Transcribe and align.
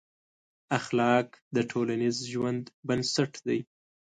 اخلاق 0.77 1.27
د 1.55 1.57
ټولنیز 1.71 2.17
ژوند 2.31 2.63
بنسټ 2.87 3.31
دی. 3.47 3.59